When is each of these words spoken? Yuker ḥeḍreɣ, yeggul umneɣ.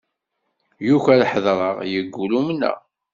Yuker 0.87 1.21
ḥeḍreɣ, 1.31 1.77
yeggul 1.91 2.31
umneɣ. 2.39 2.77